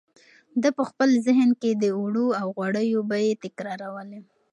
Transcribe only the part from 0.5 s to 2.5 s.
ده په خپل ذهن کې د اوړو او